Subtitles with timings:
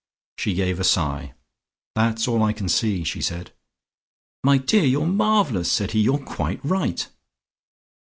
[0.39, 1.35] She gave a sigh.
[1.93, 3.51] "That's all I can see," she said.
[4.43, 5.99] "My dear, you're marvellous," said he.
[6.01, 7.07] "You're quite right."